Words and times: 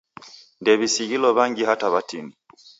Ndew'isighilo 0.61 1.27
w'angi 1.37 1.63
hata 1.69 1.87
w'atini. 1.93 2.33